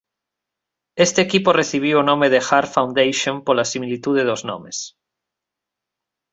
[1.05, 4.77] Este equipo recibiu o nome de Hart Foundation pola similitude dos nomes.